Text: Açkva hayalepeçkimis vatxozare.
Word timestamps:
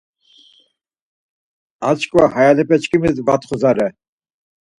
Açkva 1.89 2.23
hayalepeçkimis 2.33 3.15
vatxozare. 3.27 3.87